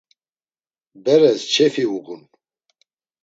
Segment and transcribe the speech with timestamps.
[1.05, 2.21] Beres çefi uğun.